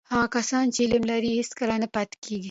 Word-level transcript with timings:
هغه 0.11 0.27
کسان 0.35 0.65
چې 0.73 0.79
علم 0.85 1.03
لري، 1.11 1.31
هیڅکله 1.39 1.75
نه 1.83 1.87
پاتې 1.95 2.15
کېږي. 2.23 2.39